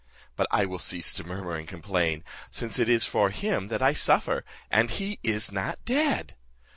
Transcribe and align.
But 0.35 0.47
I 0.49 0.65
will 0.65 0.79
cease 0.79 1.13
to 1.13 1.23
murmur 1.23 1.53
and 1.55 1.67
complain, 1.67 2.23
since 2.49 2.79
it 2.79 2.89
is 2.89 3.05
for 3.05 3.29
him 3.29 3.67
that 3.67 3.83
I 3.83 3.93
suffer, 3.93 4.43
and 4.71 4.89
he 4.89 5.19
is 5.21 5.51
not 5.51 5.77
dead. 5.85 6.33